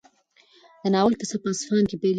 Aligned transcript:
د 0.81 0.83
ناول 0.93 1.13
کیسه 1.19 1.37
په 1.41 1.47
اصفهان 1.53 1.83
کې 1.89 1.95
پیلېږي. 2.01 2.09